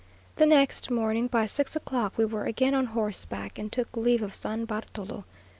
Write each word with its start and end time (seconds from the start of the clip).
The 0.37 0.47
next 0.47 0.89
morning 0.89 1.27
by 1.27 1.45
six 1.45 1.75
o'clock 1.75 2.17
we 2.17 2.25
were 2.25 2.45
again 2.45 2.73
on 2.73 2.87
horseback, 2.87 3.59
and 3.59 3.71
took 3.71 3.95
leave 3.95 4.23
of 4.23 4.33
San 4.33 4.65
Bartolo. 4.65 5.25